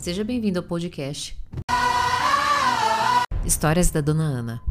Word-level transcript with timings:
Seja 0.00 0.24
bem-vindo 0.24 0.58
ao 0.58 0.64
podcast 0.64 1.38
Histórias 3.44 3.90
da 3.90 4.00
Dona 4.00 4.22
Ana. 4.22 4.62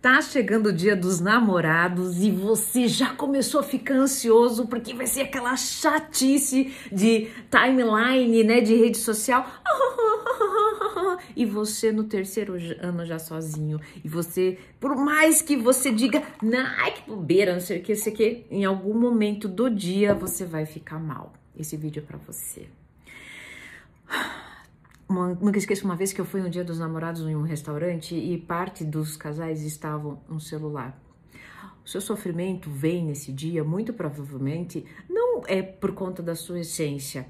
Tá 0.00 0.22
chegando 0.22 0.68
o 0.68 0.72
dia 0.72 0.94
dos 0.94 1.18
namorados 1.18 2.18
e 2.18 2.30
você 2.30 2.86
já 2.86 3.12
começou 3.12 3.58
a 3.58 3.64
ficar 3.64 3.94
ansioso 3.94 4.68
porque 4.68 4.94
vai 4.94 5.08
ser 5.08 5.22
aquela 5.22 5.56
chatice 5.56 6.72
de 6.92 7.28
timeline, 7.50 8.44
né, 8.44 8.60
de 8.60 8.76
rede 8.76 8.98
social. 8.98 9.44
E 11.34 11.44
você 11.44 11.92
no 11.92 12.04
terceiro 12.04 12.54
ano 12.80 13.04
já 13.04 13.18
sozinho. 13.18 13.78
E 14.02 14.08
você, 14.08 14.58
por 14.80 14.96
mais 14.96 15.42
que 15.42 15.54
você 15.54 15.92
diga, 15.92 16.22
ai 16.78 16.92
que 16.92 17.10
bobeira, 17.10 17.52
não 17.52 17.60
sei 17.60 17.80
o 17.80 17.82
que, 17.82 17.94
sei 17.94 18.12
o 18.12 18.16
que, 18.16 18.46
em 18.50 18.64
algum 18.64 18.98
momento 18.98 19.46
do 19.46 19.68
dia 19.68 20.14
você 20.14 20.46
vai 20.46 20.64
ficar 20.64 20.98
mal. 20.98 21.34
Esse 21.58 21.76
vídeo 21.76 22.02
é 22.02 22.06
para 22.06 22.16
você. 22.18 22.68
Nunca 25.08 25.58
esqueço 25.58 25.84
uma 25.84 25.96
vez 25.96 26.12
que 26.12 26.20
eu 26.20 26.24
fui 26.24 26.40
no 26.40 26.50
dia 26.50 26.64
dos 26.64 26.78
namorados 26.78 27.22
em 27.22 27.36
um 27.36 27.42
restaurante 27.42 28.14
e 28.14 28.36
parte 28.36 28.84
dos 28.84 29.16
casais 29.16 29.62
estavam 29.62 30.20
no 30.28 30.40
celular. 30.40 31.00
O 31.84 31.88
seu 31.88 32.00
sofrimento 32.00 32.68
vem 32.68 33.04
nesse 33.04 33.32
dia, 33.32 33.62
muito 33.62 33.92
provavelmente, 33.92 34.84
não 35.08 35.42
é 35.46 35.62
por 35.62 35.92
conta 35.92 36.22
da 36.22 36.34
sua 36.34 36.60
essência, 36.60 37.28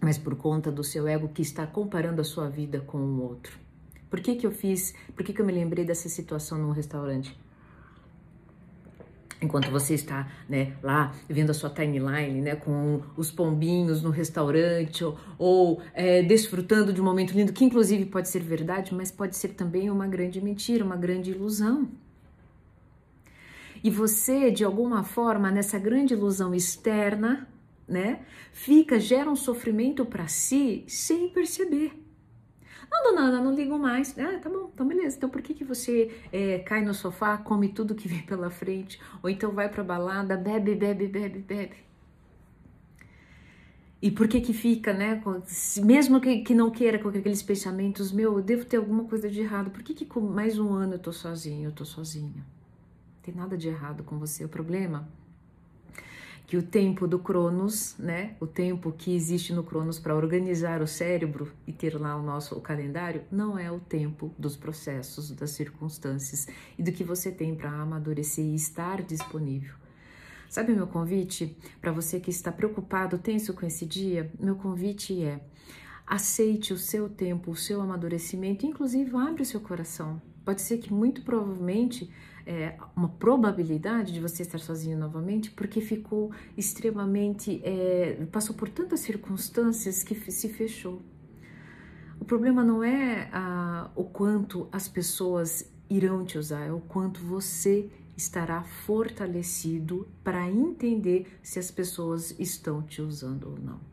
mas 0.00 0.16
por 0.16 0.36
conta 0.36 0.70
do 0.70 0.84
seu 0.84 1.08
ego 1.08 1.28
que 1.28 1.42
está 1.42 1.66
comparando 1.66 2.20
a 2.20 2.24
sua 2.24 2.48
vida 2.48 2.80
com 2.80 2.98
o 2.98 3.22
outro. 3.22 3.58
Por 4.08 4.20
que 4.20 4.36
que 4.36 4.46
eu 4.46 4.52
fiz, 4.52 4.94
por 5.16 5.24
que 5.24 5.32
que 5.32 5.40
eu 5.40 5.46
me 5.46 5.52
lembrei 5.52 5.84
dessa 5.84 6.08
situação 6.08 6.58
num 6.58 6.70
restaurante? 6.70 7.36
Enquanto 9.42 9.70
você 9.70 9.94
está 9.94 10.28
né, 10.48 10.72
lá 10.82 11.12
vendo 11.28 11.50
a 11.50 11.54
sua 11.54 11.68
timeline 11.68 12.40
né, 12.40 12.56
com 12.56 13.02
os 13.16 13.30
pombinhos 13.30 14.02
no 14.02 14.10
restaurante 14.10 15.04
ou, 15.04 15.18
ou 15.38 15.82
é, 15.92 16.22
desfrutando 16.22 16.92
de 16.92 17.00
um 17.00 17.04
momento 17.04 17.32
lindo, 17.32 17.52
que 17.52 17.64
inclusive 17.64 18.06
pode 18.06 18.28
ser 18.28 18.40
verdade, 18.42 18.94
mas 18.94 19.10
pode 19.10 19.36
ser 19.36 19.48
também 19.48 19.90
uma 19.90 20.06
grande 20.06 20.40
mentira, 20.40 20.84
uma 20.84 20.96
grande 20.96 21.30
ilusão. 21.32 21.88
E 23.84 23.90
você, 23.90 24.50
de 24.50 24.64
alguma 24.64 25.02
forma, 25.02 25.50
nessa 25.50 25.78
grande 25.78 26.14
ilusão 26.14 26.54
externa, 26.54 27.48
né, 27.88 28.20
fica, 28.52 29.00
gera 29.00 29.28
um 29.28 29.34
sofrimento 29.34 30.04
para 30.04 30.28
si 30.28 30.84
sem 30.86 31.28
perceber. 31.28 32.01
Não, 32.90 33.04
dona 33.04 33.20
Ana, 33.28 33.40
não 33.40 33.54
ligo 33.54 33.78
mais. 33.78 34.16
Ah, 34.18 34.38
tá 34.38 34.48
bom, 34.48 34.70
então 34.72 34.86
beleza. 34.86 35.16
Então 35.16 35.28
por 35.28 35.42
que, 35.42 35.54
que 35.54 35.64
você 35.64 36.10
é, 36.32 36.58
cai 36.60 36.84
no 36.84 36.94
sofá, 36.94 37.36
come 37.38 37.68
tudo 37.68 37.94
que 37.94 38.08
vem 38.08 38.22
pela 38.22 38.50
frente? 38.50 39.00
Ou 39.22 39.30
então 39.30 39.52
vai 39.52 39.68
pra 39.68 39.82
balada, 39.82 40.36
bebe, 40.36 40.74
bebe, 40.74 41.06
bebe, 41.06 41.38
bebe? 41.40 41.76
E 44.00 44.10
por 44.10 44.26
que 44.26 44.40
que 44.40 44.52
fica, 44.52 44.92
né? 44.92 45.22
Mesmo 45.84 46.20
que, 46.20 46.42
que 46.42 46.54
não 46.54 46.70
queira 46.70 46.98
com 46.98 47.08
aqueles 47.08 47.40
pensamentos, 47.40 48.10
meu, 48.10 48.36
eu 48.36 48.42
devo 48.42 48.64
ter 48.64 48.78
alguma 48.78 49.04
coisa 49.04 49.30
de 49.30 49.40
errado. 49.40 49.70
Por 49.70 49.82
que 49.82 49.94
que 49.94 50.04
com 50.04 50.20
mais 50.20 50.58
um 50.58 50.72
ano 50.72 50.94
eu 50.94 50.98
tô 50.98 51.12
sozinho, 51.12 51.68
eu 51.68 51.72
tô 51.72 51.84
sozinha? 51.84 52.34
Não 52.34 53.22
tem 53.22 53.32
nada 53.32 53.56
de 53.56 53.68
errado 53.68 54.02
com 54.02 54.18
você. 54.18 54.44
O 54.44 54.48
problema 54.48 55.08
que 56.52 56.56
o 56.58 56.62
tempo 56.62 57.08
do 57.08 57.18
Cronos, 57.18 57.96
né, 57.98 58.36
o 58.38 58.46
tempo 58.46 58.92
que 58.92 59.16
existe 59.16 59.54
no 59.54 59.64
Cronos 59.64 59.98
para 59.98 60.14
organizar 60.14 60.82
o 60.82 60.86
cérebro 60.86 61.50
e 61.66 61.72
ter 61.72 61.98
lá 61.98 62.14
o 62.14 62.22
nosso 62.22 62.54
o 62.54 62.60
calendário, 62.60 63.24
não 63.32 63.58
é 63.58 63.72
o 63.72 63.80
tempo 63.80 64.30
dos 64.38 64.54
processos, 64.54 65.30
das 65.30 65.52
circunstâncias 65.52 66.46
e 66.78 66.82
do 66.82 66.92
que 66.92 67.02
você 67.02 67.32
tem 67.32 67.54
para 67.54 67.70
amadurecer 67.70 68.44
e 68.44 68.54
estar 68.54 69.00
disponível. 69.00 69.74
Sabe 70.46 70.74
meu 70.74 70.86
convite 70.86 71.56
para 71.80 71.90
você 71.90 72.20
que 72.20 72.28
está 72.28 72.52
preocupado, 72.52 73.16
tenso 73.16 73.54
com 73.54 73.64
esse 73.64 73.86
dia? 73.86 74.30
Meu 74.38 74.54
convite 74.54 75.24
é: 75.24 75.40
aceite 76.06 76.72
o 76.72 76.78
seu 76.78 77.08
tempo, 77.08 77.50
o 77.50 77.56
seu 77.56 77.80
amadurecimento, 77.80 78.66
inclusive 78.66 79.14
abre 79.16 79.42
o 79.42 79.46
seu 79.46 79.60
coração. 79.60 80.20
Pode 80.44 80.60
ser 80.60 80.78
que 80.78 80.92
muito 80.92 81.22
provavelmente 81.22 82.10
é, 82.46 82.76
uma 82.96 83.08
probabilidade 83.08 84.12
de 84.12 84.20
você 84.20 84.42
estar 84.42 84.58
sozinho 84.58 84.98
novamente, 84.98 85.50
porque 85.50 85.80
ficou 85.80 86.32
extremamente. 86.56 87.60
É, 87.64 88.26
passou 88.30 88.54
por 88.54 88.68
tantas 88.68 89.00
circunstâncias 89.00 90.02
que 90.02 90.14
se 90.30 90.48
fechou. 90.48 91.00
O 92.20 92.24
problema 92.24 92.62
não 92.64 92.82
é 92.82 93.28
a, 93.32 93.90
o 93.94 94.04
quanto 94.04 94.68
as 94.70 94.88
pessoas 94.88 95.72
irão 95.88 96.24
te 96.24 96.38
usar, 96.38 96.64
é 96.64 96.72
o 96.72 96.80
quanto 96.80 97.20
você 97.20 97.90
estará 98.16 98.62
fortalecido 98.62 100.06
para 100.22 100.48
entender 100.48 101.38
se 101.42 101.58
as 101.58 101.70
pessoas 101.70 102.34
estão 102.38 102.82
te 102.82 103.02
usando 103.02 103.50
ou 103.50 103.58
não. 103.58 103.91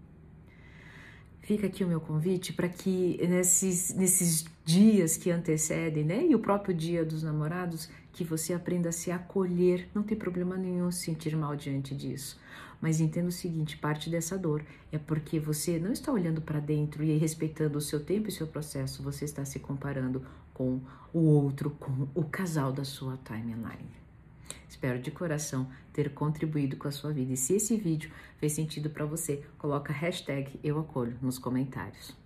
Fica 1.50 1.66
aqui 1.66 1.84
o 1.84 1.88
meu 1.88 2.00
convite 2.00 2.54
para 2.54 2.70
que 2.70 3.18
nesses, 3.28 3.92
nesses 3.96 4.46
dias 4.64 5.18
que 5.18 5.32
antecedem, 5.32 6.04
né, 6.04 6.24
e 6.24 6.36
o 6.36 6.40
próprio 6.40 6.76
dia 6.76 7.04
dos 7.04 7.24
namorados, 7.24 7.90
que 8.14 8.24
você 8.24 8.54
aprenda 8.54 8.90
a 8.90 8.92
se 8.92 9.10
acolher. 9.10 9.90
Não 9.92 10.04
tem 10.04 10.16
problema 10.16 10.56
nenhum 10.56 10.92
se 10.92 11.06
sentir 11.06 11.36
mal 11.36 11.56
diante 11.56 11.96
disso. 11.96 12.40
Mas 12.80 13.02
entenda 13.02 13.30
o 13.30 13.32
seguinte: 13.32 13.80
parte 13.80 14.12
dessa 14.12 14.38
dor 14.38 14.64
é 14.92 15.00
porque 15.00 15.40
você 15.40 15.80
não 15.80 15.92
está 15.92 16.12
olhando 16.12 16.40
para 16.40 16.60
dentro 16.60 17.04
e 17.04 17.18
respeitando 17.18 17.80
o 17.80 17.82
seu 17.82 18.00
tempo 18.00 18.30
e 18.30 18.32
seu 18.32 18.46
processo, 18.46 19.02
você 19.02 19.26
está 19.26 19.44
se 19.44 19.58
comparando 19.58 20.22
com 20.54 20.80
o 21.12 21.20
outro, 21.20 21.72
com 21.72 22.08
o 22.14 22.26
casal 22.26 22.72
da 22.72 22.84
sua 22.84 23.18
timeline. 23.26 23.90
Espero 24.80 24.98
de 24.98 25.12
coração 25.12 25.70
ter 25.92 26.14
contribuído 26.14 26.78
com 26.78 26.88
a 26.88 26.92
sua 26.92 27.12
vida. 27.12 27.34
E 27.34 27.38
se 27.38 27.54
esse 27.54 27.76
vídeo 27.76 28.10
fez 28.38 28.54
sentido 28.54 28.90
para 28.90 29.06
você, 29.06 29.44
coloca 29.58 29.92
hashtag 29.92 30.58
eu 30.64 30.80
acolho 30.80 31.18
nos 31.22 31.38
comentários. 31.38 32.19